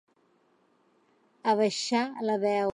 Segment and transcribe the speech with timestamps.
[1.55, 2.69] Abaixar la veu.